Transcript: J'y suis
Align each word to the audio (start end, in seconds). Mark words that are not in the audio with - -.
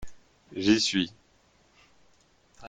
J'y 0.55 0.81
suis 0.81 1.13